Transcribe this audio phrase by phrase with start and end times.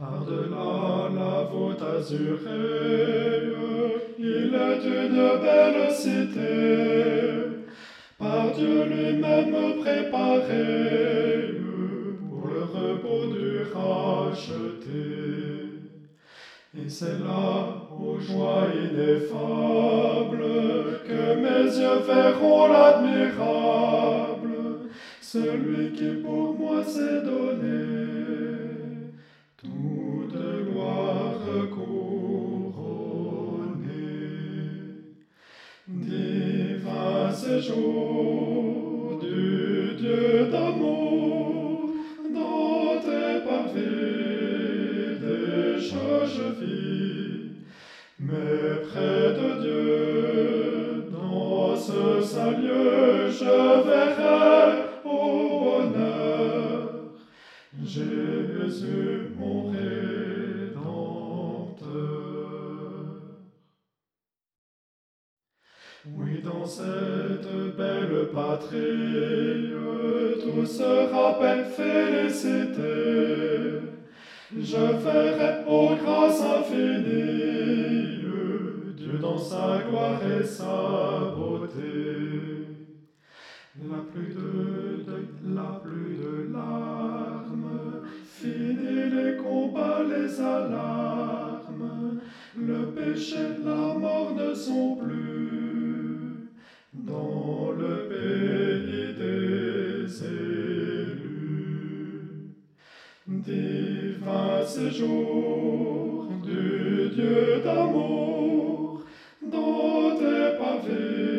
[0.00, 3.50] Par-delà la voûte azurée,
[4.16, 7.66] il est une belle cité,
[8.16, 11.50] par Dieu lui-même préparée
[12.30, 15.08] pour le repos du racheté.
[16.76, 20.44] Et c'est là, aux joies ineffables,
[21.08, 24.56] que mes yeux verront l'admirable,
[25.20, 28.37] celui qui pour moi s'est donné.
[37.58, 41.90] Séjour du Dieu d'amour,
[42.34, 47.50] dans tes pavés déjà je vis,
[48.20, 50.07] mais près de Dieu,
[66.06, 69.72] Oui, dans cette belle patrie,
[70.40, 71.34] tout sera
[71.76, 72.88] félicité.
[74.56, 78.22] Je verrai aux grâces infinies
[78.96, 82.68] Dieu dans sa gloire et sa beauté.
[83.90, 92.20] La plus de deuil, la plus de larmes, fini les combats, les alarmes,
[92.56, 95.37] le péché, la mort ne sont plus
[97.08, 101.28] dans le pays des élus.
[103.26, 109.04] Divin séjour du Dieu d'amour,
[109.42, 111.37] dans tes pavés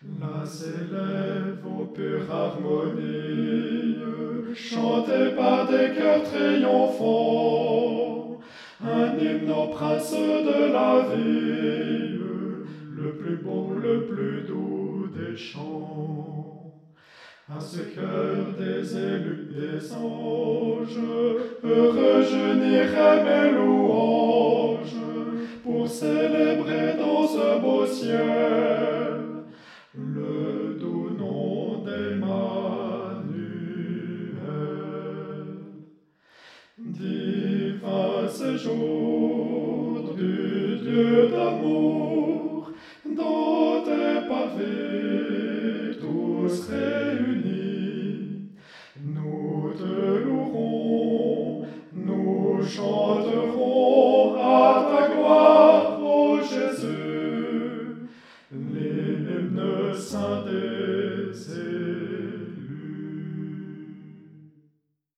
[0.00, 3.96] Là s'élève aux pures harmonies,
[4.54, 7.58] chanté par des cœurs triomphants,
[8.80, 12.16] un hymne au prince de la vie,
[12.96, 16.72] le plus beau, le plus doux des chants.
[17.50, 21.00] À ce cœur des élus des anges,
[21.64, 24.94] heureux je nierai mes louanges,
[25.64, 28.37] pour célébrer dans ce beau ciel
[38.60, 38.74] Du
[40.82, 42.72] Dieu d'amour,
[43.06, 48.50] dans tes pavés tous réunis,
[49.00, 56.98] nous te louerons, nous chanterons à ta gloire, ô Jésus.
[59.94, 60.42] Saint